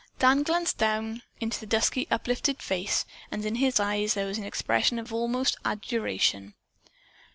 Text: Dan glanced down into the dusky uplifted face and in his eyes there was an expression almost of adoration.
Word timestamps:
Dan 0.17 0.41
glanced 0.41 0.79
down 0.79 1.21
into 1.39 1.59
the 1.59 1.67
dusky 1.67 2.07
uplifted 2.09 2.59
face 2.59 3.05
and 3.29 3.45
in 3.45 3.53
his 3.53 3.79
eyes 3.79 4.15
there 4.15 4.25
was 4.25 4.39
an 4.39 4.43
expression 4.43 4.99
almost 5.11 5.57
of 5.57 5.61
adoration. 5.73 6.55